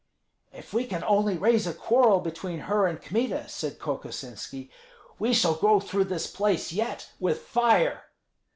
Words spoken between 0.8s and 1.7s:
can only raise